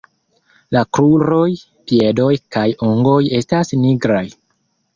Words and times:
La 0.75 0.81
kruroj, 0.97 1.43
piedoj 1.93 2.31
kaj 2.57 2.65
ungoj 2.89 3.21
estas 3.43 3.77
nigraj. 3.87 4.27